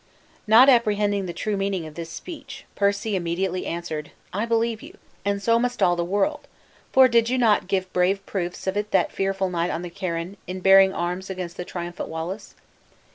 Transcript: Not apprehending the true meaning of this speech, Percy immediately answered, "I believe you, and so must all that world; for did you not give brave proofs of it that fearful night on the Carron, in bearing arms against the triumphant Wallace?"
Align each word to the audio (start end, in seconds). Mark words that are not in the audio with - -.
Not 0.47 0.67
apprehending 0.67 1.27
the 1.27 1.31
true 1.31 1.55
meaning 1.55 1.85
of 1.85 1.93
this 1.93 2.09
speech, 2.09 2.65
Percy 2.73 3.15
immediately 3.15 3.67
answered, 3.67 4.09
"I 4.33 4.47
believe 4.47 4.81
you, 4.81 4.97
and 5.23 5.43
so 5.43 5.59
must 5.59 5.83
all 5.83 5.95
that 5.95 6.03
world; 6.05 6.47
for 6.91 7.07
did 7.07 7.29
you 7.29 7.37
not 7.37 7.67
give 7.67 7.93
brave 7.93 8.25
proofs 8.25 8.65
of 8.65 8.75
it 8.75 8.89
that 8.89 9.11
fearful 9.11 9.51
night 9.51 9.69
on 9.69 9.83
the 9.83 9.91
Carron, 9.91 10.37
in 10.47 10.59
bearing 10.59 10.91
arms 10.91 11.29
against 11.29 11.55
the 11.55 11.65
triumphant 11.65 12.09
Wallace?" 12.09 12.55